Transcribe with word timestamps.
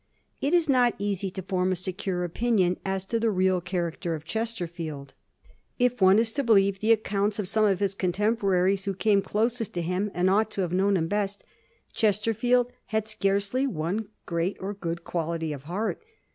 It 0.41 0.55
is 0.55 0.67
not 0.67 0.95
easy 0.97 1.29
to 1.29 1.43
form 1.43 1.71
a 1.71 1.75
secure 1.75 2.23
opinion 2.23 2.79
as 2.83 3.05
to 3.05 3.19
the 3.19 3.29
real 3.29 3.61
character 3.61 4.15
of 4.15 4.25
Chesterfield. 4.25 5.13
If 5.77 6.01
one 6.01 6.17
is 6.17 6.33
to 6.33 6.43
believe 6.43 6.79
the 6.79 6.91
accounts 6.91 7.37
of 7.37 7.47
some 7.47 7.65
of 7.65 7.77
the 7.77 7.89
contemporaries 7.89 8.85
who 8.85 8.95
came 8.95 9.21
closest 9.21 9.75
to 9.75 9.81
him 9.83 10.09
and 10.15 10.27
ought 10.27 10.49
to 10.53 10.61
have 10.61 10.73
known 10.73 10.97
him 10.97 11.07
best, 11.07 11.43
Chesterfield 11.93 12.71
had 12.87 13.05
scarcely 13.05 13.67
one 13.67 14.07
gi*eat 14.27 14.57
or 14.59 14.73
good 14.73 15.03
quality 15.03 15.53
of 15.53 15.65
heart. 15.65 16.01